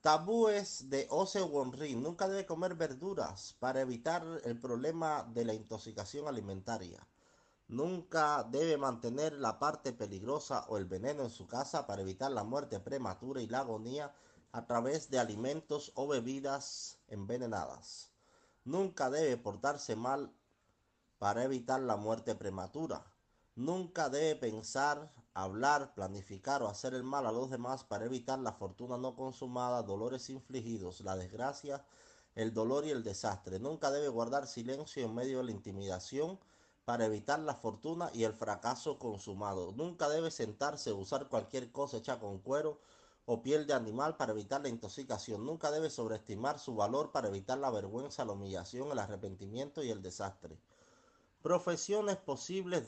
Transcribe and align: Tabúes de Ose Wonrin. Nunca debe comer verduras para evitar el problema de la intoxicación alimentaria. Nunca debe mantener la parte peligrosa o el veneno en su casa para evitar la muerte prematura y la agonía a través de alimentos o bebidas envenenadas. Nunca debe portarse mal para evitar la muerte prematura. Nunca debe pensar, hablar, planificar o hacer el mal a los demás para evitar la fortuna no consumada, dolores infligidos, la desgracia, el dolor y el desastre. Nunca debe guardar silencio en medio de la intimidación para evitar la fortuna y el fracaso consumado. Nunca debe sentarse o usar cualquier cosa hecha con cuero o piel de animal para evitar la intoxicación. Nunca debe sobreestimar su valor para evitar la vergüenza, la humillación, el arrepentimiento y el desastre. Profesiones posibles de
Tabúes 0.00 0.88
de 0.90 1.08
Ose 1.10 1.42
Wonrin. 1.42 2.00
Nunca 2.00 2.28
debe 2.28 2.46
comer 2.46 2.76
verduras 2.76 3.56
para 3.58 3.80
evitar 3.80 4.24
el 4.44 4.60
problema 4.60 5.24
de 5.34 5.44
la 5.44 5.54
intoxicación 5.54 6.28
alimentaria. 6.28 7.04
Nunca 7.66 8.44
debe 8.44 8.78
mantener 8.78 9.32
la 9.32 9.58
parte 9.58 9.92
peligrosa 9.92 10.64
o 10.68 10.78
el 10.78 10.84
veneno 10.84 11.24
en 11.24 11.30
su 11.30 11.48
casa 11.48 11.88
para 11.88 12.02
evitar 12.02 12.30
la 12.30 12.44
muerte 12.44 12.78
prematura 12.78 13.42
y 13.42 13.48
la 13.48 13.58
agonía 13.58 14.14
a 14.52 14.66
través 14.66 15.10
de 15.10 15.18
alimentos 15.18 15.90
o 15.96 16.06
bebidas 16.06 16.98
envenenadas. 17.08 18.12
Nunca 18.64 19.10
debe 19.10 19.36
portarse 19.36 19.96
mal 19.96 20.32
para 21.18 21.42
evitar 21.42 21.80
la 21.80 21.96
muerte 21.96 22.36
prematura. 22.36 23.04
Nunca 23.56 24.08
debe 24.08 24.36
pensar, 24.36 25.12
hablar, 25.42 25.94
planificar 25.94 26.62
o 26.62 26.68
hacer 26.68 26.94
el 26.94 27.04
mal 27.04 27.26
a 27.26 27.32
los 27.32 27.50
demás 27.50 27.84
para 27.84 28.04
evitar 28.04 28.38
la 28.38 28.52
fortuna 28.52 28.96
no 28.96 29.14
consumada, 29.14 29.82
dolores 29.82 30.30
infligidos, 30.30 31.00
la 31.00 31.16
desgracia, 31.16 31.84
el 32.34 32.52
dolor 32.54 32.84
y 32.84 32.90
el 32.90 33.02
desastre. 33.02 33.58
Nunca 33.58 33.90
debe 33.90 34.08
guardar 34.08 34.46
silencio 34.46 35.04
en 35.04 35.14
medio 35.14 35.38
de 35.38 35.44
la 35.44 35.50
intimidación 35.50 36.38
para 36.84 37.04
evitar 37.04 37.38
la 37.40 37.54
fortuna 37.54 38.10
y 38.14 38.24
el 38.24 38.32
fracaso 38.32 38.98
consumado. 38.98 39.72
Nunca 39.72 40.08
debe 40.08 40.30
sentarse 40.30 40.90
o 40.90 40.96
usar 40.96 41.28
cualquier 41.28 41.70
cosa 41.70 41.98
hecha 41.98 42.18
con 42.18 42.38
cuero 42.38 42.78
o 43.26 43.42
piel 43.42 43.66
de 43.66 43.74
animal 43.74 44.16
para 44.16 44.32
evitar 44.32 44.62
la 44.62 44.70
intoxicación. 44.70 45.44
Nunca 45.44 45.70
debe 45.70 45.90
sobreestimar 45.90 46.58
su 46.58 46.74
valor 46.74 47.12
para 47.12 47.28
evitar 47.28 47.58
la 47.58 47.70
vergüenza, 47.70 48.24
la 48.24 48.32
humillación, 48.32 48.90
el 48.90 48.98
arrepentimiento 48.98 49.82
y 49.82 49.90
el 49.90 50.00
desastre. 50.00 50.58
Profesiones 51.42 52.16
posibles 52.16 52.80
de 52.80 52.86